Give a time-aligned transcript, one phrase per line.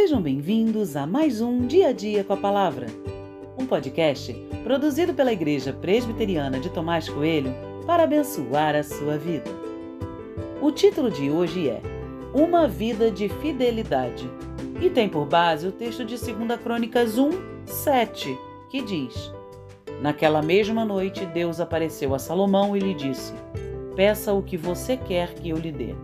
[0.00, 2.86] Sejam bem-vindos a mais um Dia a Dia com a Palavra,
[3.58, 4.32] um podcast
[4.62, 7.52] produzido pela Igreja Presbiteriana de Tomás Coelho
[7.84, 9.50] para abençoar a sua vida.
[10.62, 11.82] O título de hoje é
[12.32, 14.30] Uma Vida de Fidelidade
[14.80, 17.30] e tem por base o texto de 2 Crônicas 1,
[17.66, 18.38] 7,
[18.70, 19.32] que diz:
[20.00, 23.34] Naquela mesma noite, Deus apareceu a Salomão e lhe disse:
[23.96, 25.96] Peça o que você quer que eu lhe dê.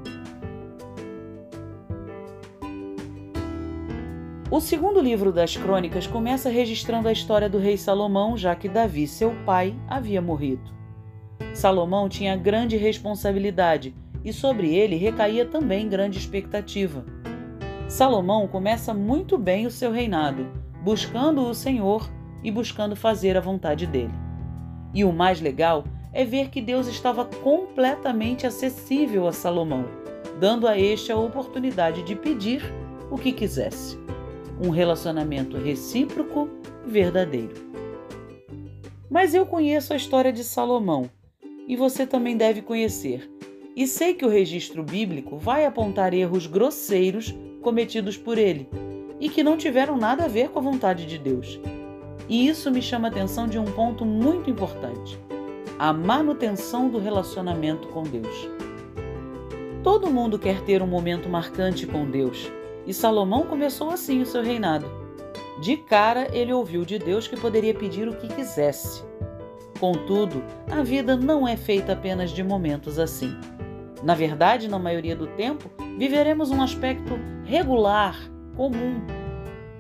[4.55, 9.05] O segundo livro das Crônicas começa registrando a história do rei Salomão, já que Davi,
[9.05, 10.73] seu pai, havia morrido.
[11.53, 17.05] Salomão tinha grande responsabilidade e sobre ele recaía também grande expectativa.
[17.89, 20.47] Salomão começa muito bem o seu reinado,
[20.85, 22.09] buscando o Senhor
[22.41, 24.15] e buscando fazer a vontade dele.
[24.95, 25.83] E o mais legal
[26.13, 29.87] é ver que Deus estava completamente acessível a Salomão,
[30.39, 32.63] dando a este a oportunidade de pedir
[33.11, 34.04] o que quisesse
[34.63, 36.49] um relacionamento recíproco
[36.87, 37.55] verdadeiro.
[39.11, 41.09] Mas eu conheço a história de Salomão
[41.69, 43.31] e você também deve conhecer.
[43.77, 48.69] E sei que o registro bíblico vai apontar erros grosseiros cometidos por ele
[49.19, 51.59] e que não tiveram nada a ver com a vontade de Deus.
[52.29, 55.19] E isso me chama a atenção de um ponto muito importante:
[55.79, 58.49] a manutenção do relacionamento com Deus.
[59.83, 62.51] Todo mundo quer ter um momento marcante com Deus
[62.87, 64.87] e Salomão começou assim o seu reinado.
[65.61, 69.03] De cara, ele ouviu de Deus que poderia pedir o que quisesse.
[69.79, 73.35] Contudo, a vida não é feita apenas de momentos assim.
[74.03, 78.19] Na verdade, na maioria do tempo, viveremos um aspecto regular,
[78.57, 79.01] comum.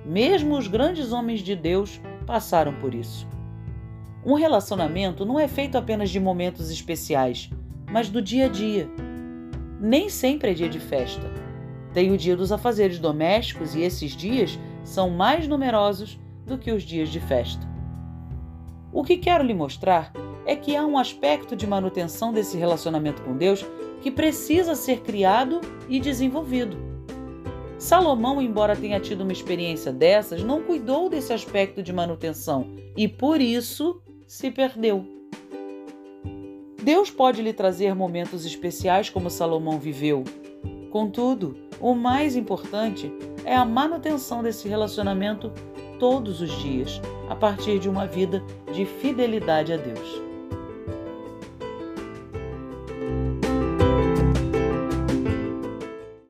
[0.04, 3.26] Mesmo os grandes homens de Deus passaram por isso.
[4.24, 7.50] Um relacionamento não é feito apenas de momentos especiais,
[7.90, 8.88] mas do dia a dia.
[9.78, 11.43] Nem sempre é dia de festa
[11.94, 16.82] tem o dia dos afazeres domésticos e esses dias são mais numerosos do que os
[16.82, 17.66] dias de festa.
[18.92, 20.12] O que quero lhe mostrar
[20.44, 23.64] é que há um aspecto de manutenção desse relacionamento com Deus
[24.02, 26.76] que precisa ser criado e desenvolvido.
[27.78, 32.66] Salomão, embora tenha tido uma experiência dessas, não cuidou desse aspecto de manutenção
[32.96, 35.06] e por isso se perdeu.
[36.82, 40.22] Deus pode lhe trazer momentos especiais como Salomão viveu.
[40.90, 43.12] Contudo, o mais importante
[43.44, 45.52] é a manutenção desse relacionamento
[45.98, 48.42] todos os dias, a partir de uma vida
[48.72, 50.33] de fidelidade a Deus.